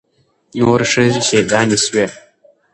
[0.57, 2.05] نورې ښځې شهيدانې سوې.